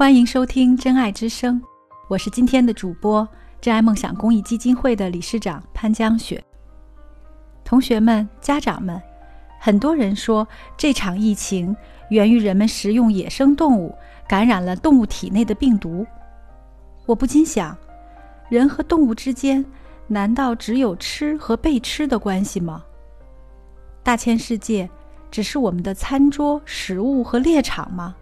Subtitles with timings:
[0.00, 1.60] 欢迎收听《真爱之声》，
[2.08, 3.28] 我是今天的主播
[3.60, 6.42] 真爱梦想公益基金会的理事长潘江雪。
[7.62, 8.98] 同学们、家长们，
[9.60, 11.76] 很多人说这场疫情
[12.08, 13.94] 源于人们食用野生动物，
[14.26, 16.06] 感染了动物体内的病毒。
[17.04, 17.76] 我不禁想，
[18.48, 19.62] 人和动物之间
[20.06, 22.82] 难道只有吃和被吃的关系吗？
[24.02, 24.88] 大千世界
[25.30, 28.16] 只是我们的餐桌、食物和猎场吗？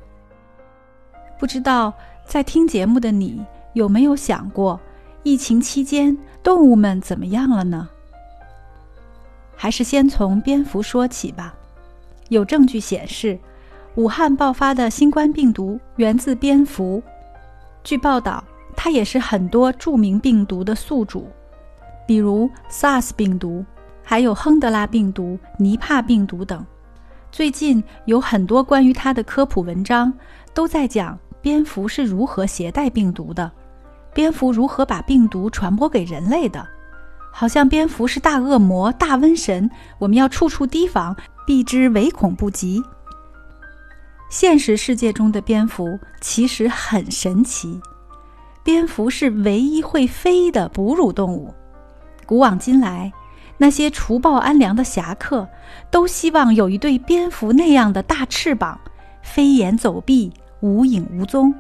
[1.39, 1.95] 不知道
[2.27, 4.81] 在听节目的你有没有想过，
[5.23, 7.89] 疫情期间动物们怎么样了呢？
[9.57, 11.55] 还是先从蝙蝠说起吧。
[12.29, 13.39] 有证据显示，
[13.95, 17.03] 武汉爆发的新冠病毒源自蝙蝠。
[17.83, 18.43] 据报道，
[18.77, 21.29] 它也是很多著名病毒的宿主，
[22.07, 23.65] 比如 SARS 病毒，
[24.03, 26.67] 还有亨德拉病毒、尼帕病毒等。
[27.31, 30.13] 最近有很多关于它的科普文章
[30.53, 31.19] 都在讲。
[31.49, 33.51] 蝙蝠是如何携带病毒的？
[34.13, 36.69] 蝙蝠如何把病毒传播给人类的？
[37.33, 42.83] 好像蝙蝠是大恶魔、大瘟神，我们要处处提防，避之唯恐不及。
[44.29, 47.81] 现实世界中的蝙蝠其实很神奇，
[48.63, 51.55] 蝙蝠是唯一会飞的哺乳动物。
[52.27, 53.11] 古往今来，
[53.57, 55.49] 那些除暴安良的侠客
[55.91, 58.79] 都希望有一对蝙蝠那样的大翅膀，
[59.23, 60.31] 飞檐走壁。
[60.61, 61.55] 无影无踪。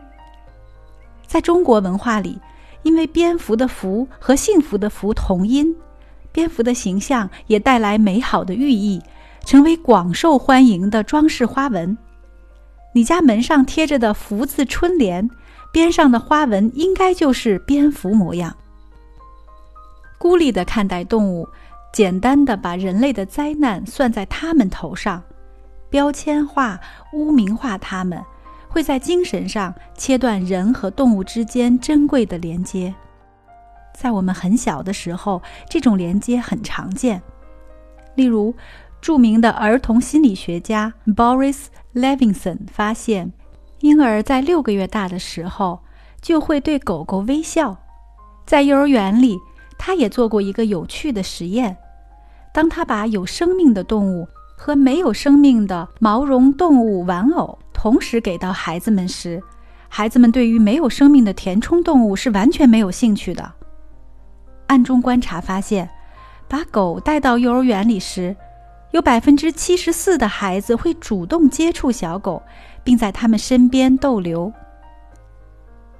[1.27, 2.41] 在中国文化里，
[2.82, 5.77] 因为蝙蝠的“蝠”和幸福的“福”同音，
[6.32, 9.02] 蝙蝠的形象也带来美好的寓意，
[9.44, 11.96] 成为广受欢迎的装饰花纹。
[12.94, 15.28] 你家门上贴着的“福”字春联，
[15.70, 18.56] 边上的花纹应该就是蝙蝠模样。
[20.16, 21.46] 孤立的看待动物，
[21.92, 25.22] 简单的把人类的灾难算在他们头上，
[25.90, 26.80] 标签化、
[27.12, 28.18] 污名化他们。
[28.69, 32.94] 会在精神上切断人和动物之间珍贵的连接。
[33.94, 37.20] 在我们很小的时候，这种连接很常见。
[38.14, 38.55] 例如，
[39.01, 43.33] 著名的儿童心理学家 Boris Levinson 发现，
[43.80, 45.80] 婴儿在六个月大的时候
[46.20, 47.77] 就会对狗狗微笑。
[48.46, 49.39] 在幼儿园里，
[49.79, 51.77] 他也做过一个有趣的实验：
[52.52, 57.58] 当他把有生命的动物和没有生命的毛绒动物玩偶。
[57.80, 59.40] 同时给到孩子们时，
[59.89, 63.52] 孩子们对于没有生命的填充动物是完全没有兴趣的。
[64.66, 65.88] 暗中观察发现，
[66.48, 68.34] 把狗带到幼儿园里时，
[68.90, 72.42] 有百分之七十四的孩子会主动接触小狗，
[72.83, 74.52] 并在他们身边逗留。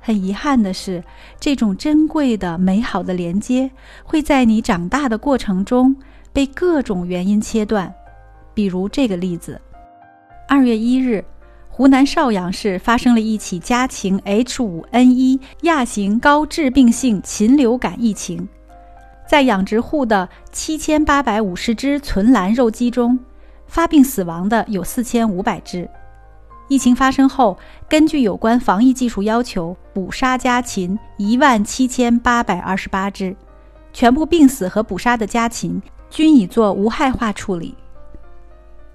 [0.01, 1.01] 很遗憾的是，
[1.39, 3.71] 这种珍贵的、美好的连接
[4.03, 5.95] 会在你长大的过程中
[6.33, 7.95] 被各种原因切断。
[8.53, 9.61] 比如这个例子：
[10.49, 11.25] 二月一日。
[11.79, 18.49] 湖南邵阳市发生了一起家禽 H5N1 亚型高致病性禽流感疫情，
[19.29, 23.17] 在养殖户的七千八百五十只存栏肉鸡中，
[23.69, 25.89] 发病死亡的有四千五百只。
[26.67, 27.57] 疫情发生后，
[27.89, 33.37] 根据有关防疫技术要求，捕杀家禽一万七千八百二十八只，
[33.93, 35.81] 全部病死和捕杀的家禽
[36.11, 37.77] 均已做无害化处理。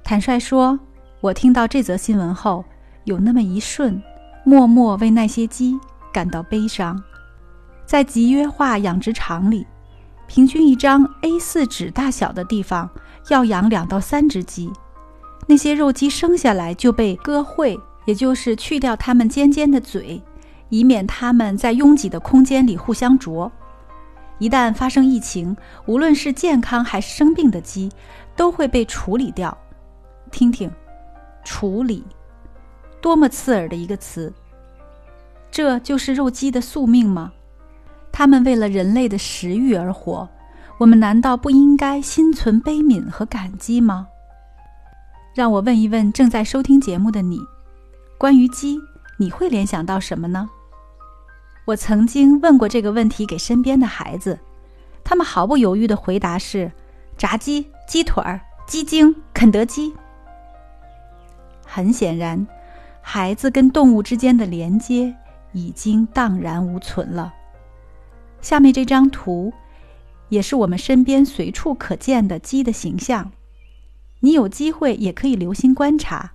[0.03, 0.77] 坦率说，
[1.22, 2.66] 我听到这则新闻后。
[3.06, 4.02] 有那么一瞬，
[4.44, 5.80] 默默为那些鸡
[6.12, 7.02] 感到悲伤。
[7.86, 9.68] 在集约化养殖场里，
[10.28, 12.90] 平均一张 A4 纸大小的地方
[13.30, 14.72] 要养两到三只鸡。
[15.47, 20.24] 那些肉鸡生下来就被割会，也就是去掉它们尖尖的嘴，
[20.70, 23.52] 以免它们在拥挤的空间里互相啄。
[24.40, 27.91] 一旦发生疫情，无论是健康还是生病的鸡，
[28.35, 29.56] 都会被处理掉。
[30.31, 30.72] 听听，
[31.44, 32.03] 处理。
[33.03, 34.31] 多么刺耳的一个词！
[35.52, 37.34] 这就是肉鸡的宿命吗？
[38.14, 40.30] 它们为了人类的食欲而活，
[40.78, 44.08] 我们难道不应该心存悲悯和感激吗？
[45.36, 47.41] 让我问一问正在收听节目的你：
[48.18, 48.80] 关于鸡，
[49.18, 50.49] 你会联想到什么呢？
[51.66, 54.40] 我曾经问过这个问题给身边的孩子，
[55.03, 56.72] 他们毫不犹豫的回答是：
[57.17, 59.94] 炸鸡、鸡腿儿、鸡精、肯德基。
[61.66, 62.47] 很显然。
[63.05, 65.14] 孩子跟动物之间的连接
[65.52, 67.34] 已经荡然无存了。
[68.41, 69.53] 下面这张图，
[70.29, 73.32] 也是我们身边随处可见的鸡的形象。
[74.22, 76.32] 你有机会也可以留心观察。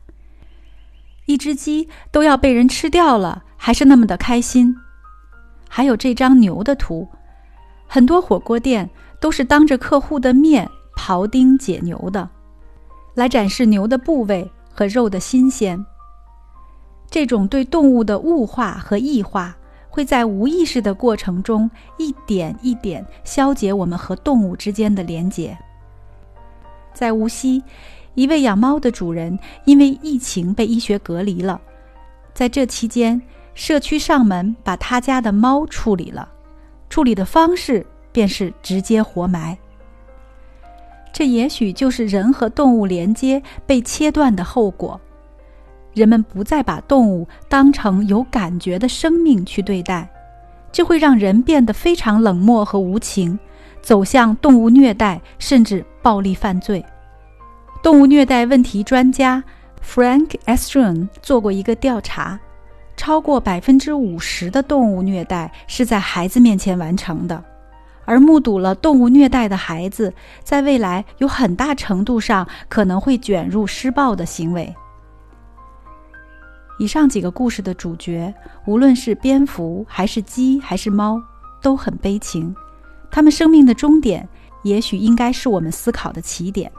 [1.24, 4.76] 一只鸡都要被人吃掉了，还是那么的开心。
[5.68, 7.08] 还有这张牛的图，
[7.86, 8.88] 很多火锅店
[9.20, 12.28] 都是当着客户的面庖丁解牛的，
[13.14, 15.84] 来展示牛的部位和肉的新鲜。
[17.10, 19.56] 这种对动物的物化和异化，
[19.88, 25.56] 会在无意识的过程中一点一点消解我们和动物之间的连结。
[26.92, 27.62] 在无锡，
[28.14, 31.60] 一位养猫的主人因为疫情被医学隔离了，
[32.34, 33.20] 在这期间，
[33.54, 36.28] 社区上门把他家的猫处理了，
[36.90, 39.56] 处理的方式便是直接活埋。
[41.12, 45.00] 这也许就是人和动物连接被切断的后果。
[45.94, 50.08] 人们不再把动物当成有感觉的生命去对待，
[50.70, 53.38] 这会让人变得非常冷漠和无情，
[53.82, 56.84] 走向动物虐待甚至暴力犯罪。
[57.82, 59.42] 动物虐待问题专家
[59.84, 62.38] Frank e s t r o n 做过一个调查，
[62.96, 67.42] 超过百分之五十的动物虐待是在孩子面前完成的。
[68.04, 70.12] 而目睹了动物虐待的孩子，
[70.42, 74.74] 在未来有很大程度上可能会卷入施暴的行为。
[76.78, 78.32] 以上几个故事的主角，
[78.64, 81.20] 无论是蝙蝠还是鸡还是猫，
[81.60, 82.54] 都很悲情。
[83.10, 84.28] 他们生命的终点，
[84.62, 86.70] 也许应该是我们思考的起点。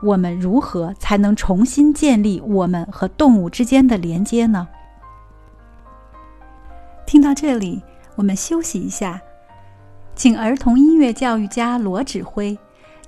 [0.00, 4.68] 我们如何才能重新建立我们和动物之间的连接呢？
[7.04, 7.82] 听到这里，
[8.14, 9.20] 我们休息一下。
[10.14, 12.56] 请儿童音乐教育家罗指挥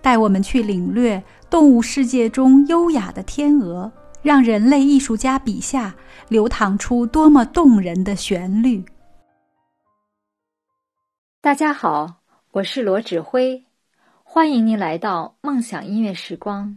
[0.00, 3.92] 带我们去领略动物世界中优雅的天鹅，
[4.22, 5.94] 让人类艺术家笔下
[6.28, 8.84] 流淌出多么动人的旋律。
[11.40, 12.20] 大家好，
[12.50, 13.64] 我是罗指挥，
[14.22, 16.76] 欢迎您来到梦想音乐时光。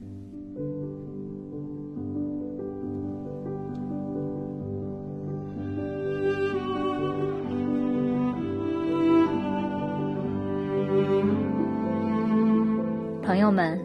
[13.22, 13.78] 朋友们，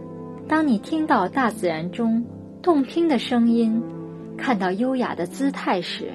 [0.46, 2.25] 当你听到大自然中
[2.60, 3.82] 动听的声音，
[4.37, 6.12] 看到优雅的姿态时，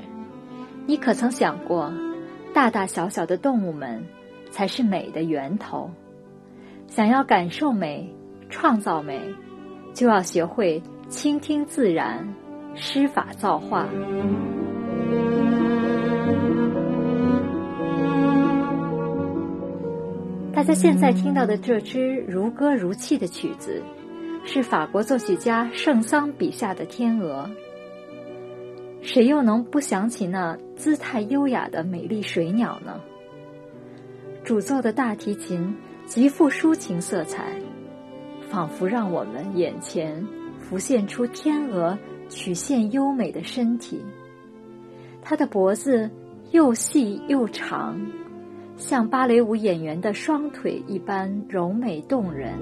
[0.85, 1.91] 你可曾想过，
[2.53, 4.03] 大大小小的动物们
[4.51, 5.89] 才是美的源头？
[6.87, 8.13] 想要感受美、
[8.49, 9.19] 创造美，
[9.93, 12.27] 就要学会倾听自然，
[12.75, 13.87] 施法造化。
[20.53, 23.81] 大家现在听到的这支如歌如泣的曲子，
[24.45, 27.49] 是法国作曲家圣桑笔下的《天鹅》。
[29.05, 32.99] 谁又能不想起那姿态优雅的美丽水鸟呢？
[34.43, 35.75] 主奏的大提琴
[36.05, 37.55] 极富抒情色彩，
[38.41, 40.25] 仿佛让我们眼前
[40.59, 41.97] 浮现出天鹅
[42.27, 44.01] 曲线优美的身体。
[45.21, 46.09] 它的脖子
[46.51, 47.99] 又细又长。
[48.75, 52.57] 像芭蕾舞演员的双腿一般柔美动人，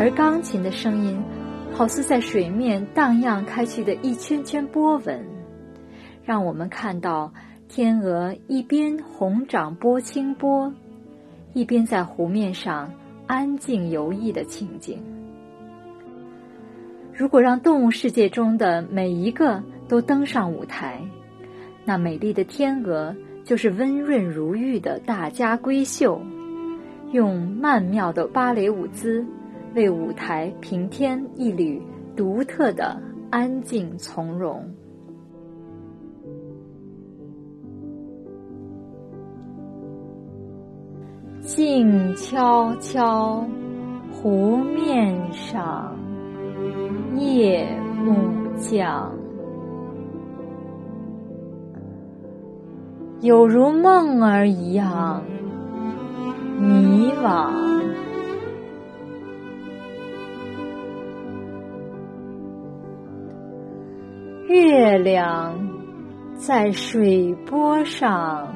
[0.00, 1.22] 而钢琴的声音，
[1.74, 5.22] 好似在水面荡漾开去的一圈圈波纹，
[6.24, 7.30] 让我们看到
[7.68, 10.72] 天鹅一边红掌拨清波，
[11.52, 12.90] 一边在湖面上
[13.26, 15.02] 安静游弋的情景。
[17.12, 21.02] 如果让动物世界中的每一个，都登上舞台，
[21.84, 23.14] 那美丽的天鹅
[23.44, 26.22] 就是温润如玉的大家闺秀，
[27.12, 29.26] 用曼妙的芭蕾舞姿
[29.74, 31.80] 为舞台平添一缕
[32.16, 33.00] 独特的
[33.30, 34.62] 安静从容。
[41.40, 43.44] 静悄悄，
[44.12, 45.96] 湖面上，
[47.16, 47.66] 夜
[48.04, 48.14] 幕
[48.56, 49.12] 降。
[53.20, 55.22] 有如梦儿一样
[56.58, 57.79] 迷惘，
[64.50, 65.56] 月亮
[66.34, 68.52] 在水波上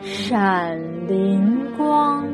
[0.00, 2.24] 闪灵光，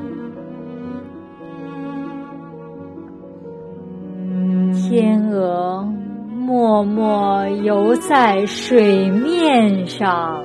[4.74, 5.82] 天鹅
[6.36, 10.44] 默默游在水面上。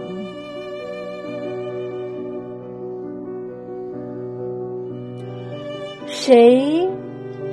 [6.07, 6.87] 谁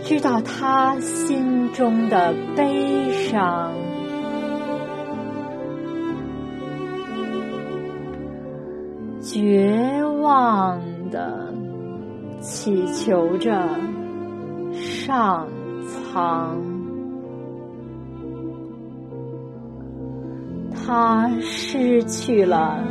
[0.05, 3.73] 知道他心中的悲伤？
[9.37, 11.52] 绝望的
[12.40, 13.69] 祈求着
[14.73, 15.47] 上
[15.85, 16.57] 苍，
[20.75, 22.83] 他失去了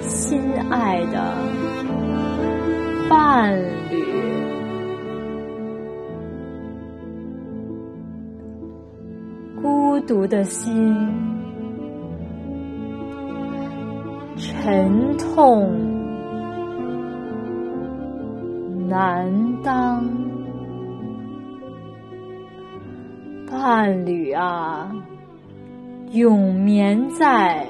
[0.00, 1.36] 心爱的
[3.10, 3.54] 伴
[3.90, 4.02] 侣。
[9.60, 10.96] 孤独的心，
[14.62, 15.72] 沉痛
[18.88, 19.28] 难
[19.60, 20.06] 当。
[23.50, 24.88] 伴侣啊，
[26.12, 27.66] 永眠在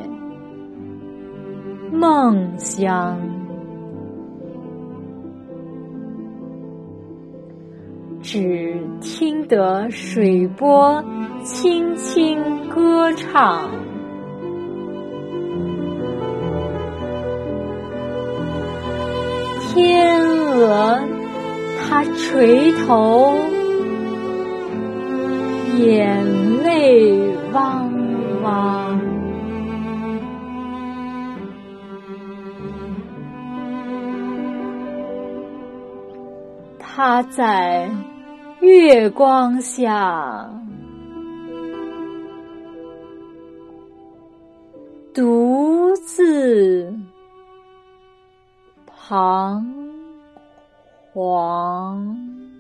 [1.91, 3.19] 梦乡。
[8.21, 11.03] 只听得水波
[11.43, 13.71] 轻轻歌唱，
[19.73, 21.01] 天鹅
[21.81, 23.37] 它垂头，
[25.79, 27.91] 眼泪汪
[28.43, 29.01] 汪。
[36.79, 37.91] 它在。
[38.61, 40.49] 月光下，
[45.13, 46.97] 独自
[49.09, 49.61] 彷
[51.13, 52.52] 徨。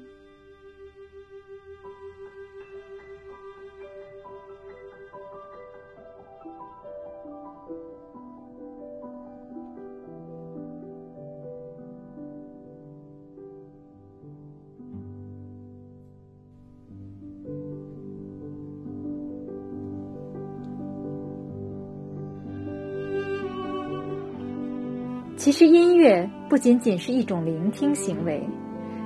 [25.42, 28.40] 其实，音乐不仅仅是一种聆听行为，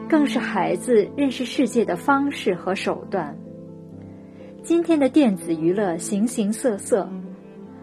[0.07, 3.35] 更是孩子认识世界的方式和手段。
[4.63, 7.09] 今天的电子娱乐形形色色，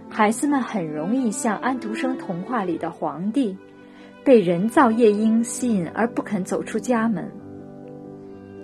[0.07, 3.57] 孩子们很容易像安徒生童话里的皇帝，
[4.23, 7.31] 被人造夜莺吸引而不肯走出家门。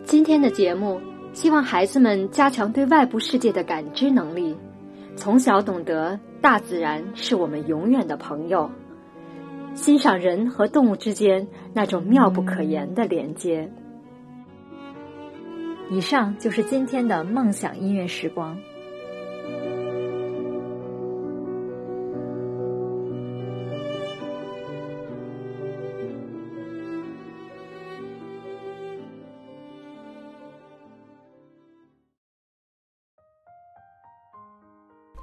[0.03, 1.01] 今天的节目
[1.33, 4.55] 希望孩子们加强对外部世界的感知能力，
[5.15, 8.69] 从小懂得大自然是我们永远的朋友。
[9.75, 13.71] 欣赏人和动物之间那种妙不可言的连接。
[15.89, 18.57] 以上就是今天的梦想音乐时光。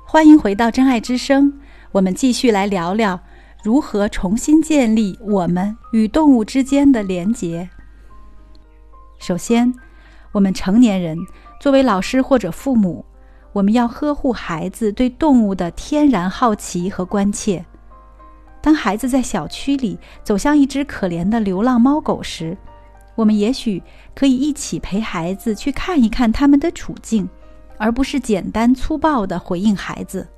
[0.08, 1.52] 欢迎回到真爱之声，
[1.92, 3.20] 我们继续来聊聊。
[3.66, 7.68] 如何重新建立我们与动物之间的连结？
[9.18, 9.74] 首先，
[10.30, 11.18] 我们成年人
[11.60, 13.04] 作为老师或者父母，
[13.52, 17.66] 我们要呵护孩子对动物的天然好奇和关切。
[18.62, 22.56] 当孩子在小区里走向一只可怜的流浪猫狗时，
[23.16, 23.82] 我们也许
[24.14, 27.28] 可以一起陪孩子去看一看他们的处境，
[27.78, 30.28] 而不是简单粗暴地回应孩子：“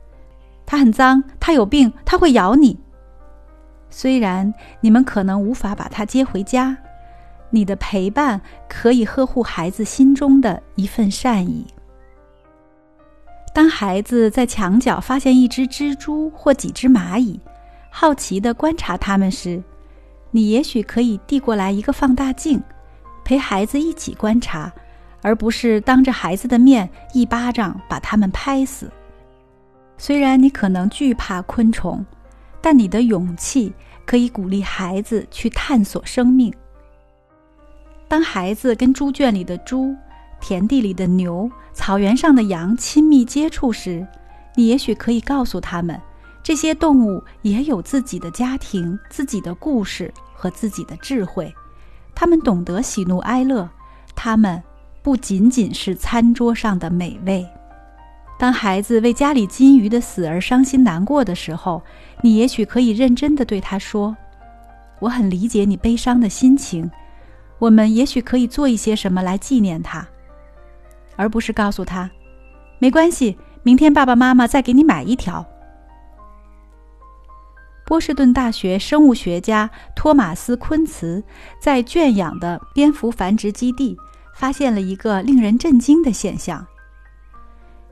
[0.64, 2.78] 它很脏，它有病，它会咬你。”
[3.90, 6.76] 虽然你们可能无法把他接回家，
[7.50, 11.66] 你的陪伴可以呵护孩子心中的一份善意。
[13.54, 17.40] 当孩子在墙角发现一只蜘蛛或几只蚂蚁，
[17.90, 19.62] 好奇地观察它们时，
[20.30, 22.62] 你也许可以递过来一个放大镜，
[23.24, 24.70] 陪孩子一起观察，
[25.22, 28.88] 而不是当着孩子的面一巴掌把它们拍死。
[29.96, 32.04] 虽然你可能惧怕昆虫。
[32.60, 33.72] 但你的勇气
[34.04, 36.52] 可以鼓励孩子去探索生命。
[38.08, 39.94] 当孩子跟猪圈里的猪、
[40.40, 44.06] 田地里的牛、草原上的羊亲密接触时，
[44.54, 46.00] 你也许可以告诉他们，
[46.42, 51.54] 这些动物也有自己的家庭、自己的故事和自己的智慧。
[52.14, 53.68] 他们懂得喜怒哀乐，
[54.16, 54.60] 他们
[55.02, 57.46] 不仅仅是餐桌上的美味。
[58.38, 61.82] 当孩子为家里金鱼的死而伤心难过的时候，
[62.22, 64.16] 你也许可以认真的对他说
[65.00, 66.88] ：“我很理解你悲伤的心情，
[67.58, 70.06] 我们也许可以做一些什么来纪念他。”
[71.16, 72.08] 而不是告诉他
[72.78, 75.44] ：“没关系，明天爸爸妈妈再给你买一条。”
[77.84, 81.24] 波士顿大学生物学家托马斯·昆茨
[81.60, 83.96] 在圈养的蝙蝠繁殖基地
[84.36, 86.64] 发现了一个令人震惊的现象。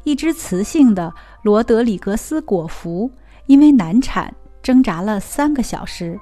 [0.07, 3.11] 一只雌性的罗德里格斯果蝠
[3.47, 4.33] 因为难产
[4.63, 6.17] 挣扎了三个小时。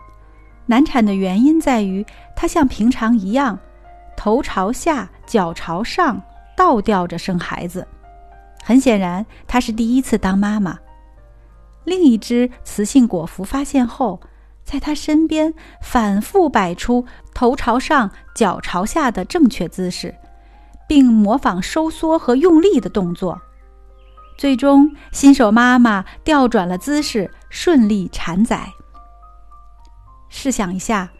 [0.65, 2.03] 难产的原因在于
[2.35, 3.59] 它像平常一样，
[4.17, 6.19] 头朝下、脚朝上
[6.57, 7.87] 倒吊着生孩子。
[8.63, 10.79] 很显然，它是第一次当妈妈。
[11.85, 14.19] 另一只雌性果蝠发现后，
[14.65, 20.15] 在它身边反复摆出头朝上、脚朝下的正确姿势，
[20.89, 23.39] 并模仿收缩和用力的动作。
[24.37, 28.73] 最终，新手妈妈调转了姿势，顺利产崽。
[30.29, 31.11] 试想一下，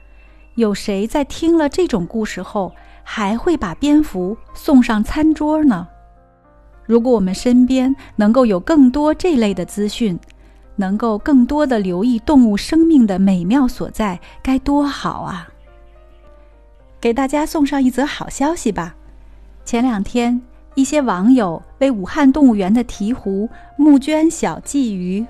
[0.57, 5.87] 有谁在听了这种故事后，还会把蝙蝠送上餐桌呢？
[6.85, 10.19] 如果我们身边能够有更多这类的资讯，
[10.77, 15.49] 能够更多的留意动物生命的美妙所在，该多好啊！
[17.01, 18.97] 给大家送上一则好消息吧。
[19.65, 20.43] 前两天，
[20.75, 25.25] 一些网友为武汉动物园的鹈鹕募捐小鲫鱼，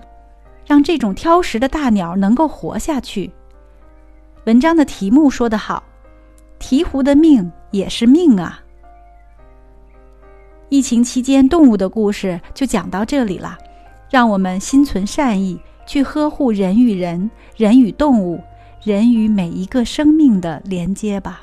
[0.66, 3.30] 让这种挑食的大鸟能够活下去。
[4.46, 5.82] 文章的题目说得好
[6.58, 8.60] ：“鹈鹕的命也是命啊！”
[10.70, 13.56] 疫情期间动物的故事就讲到这里了，
[14.10, 18.40] 让我们心存善意，去呵护人与人、人与动物、
[18.82, 21.42] 人与每一个生命的连接吧。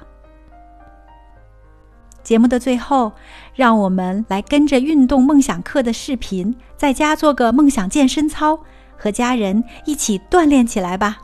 [2.24, 3.12] 节目的最后，
[3.56, 8.60] 让我们来跟着运动梦想课的视频，在家做个梦想健身操，
[8.98, 11.18] 和家人一起锻炼起来吧。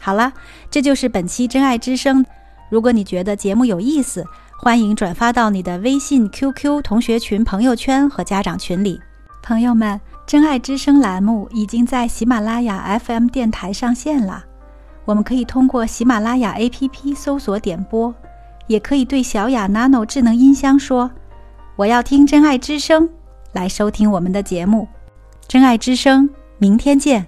[0.00, 0.32] 好了，
[0.70, 2.24] 这就是本期真爱之声。
[2.70, 4.24] 如果你觉得节目有意思，
[4.58, 9.00] 欢迎转发到你的微信、QQ 同学群、朋友圈和家长群里。
[9.42, 14.44] 朋友们，真爱之声栏目已经在喜马拉雅 FM 电台上线了，
[15.04, 18.14] 我们可以通过喜马拉雅 APP 搜索点播。
[18.70, 21.10] 也可以对小雅 Nano 智能音箱说
[21.74, 23.08] ：“我要听真爱之声，
[23.50, 24.86] 来收听我们的节目。
[25.48, 27.26] 真爱之声，明天见。”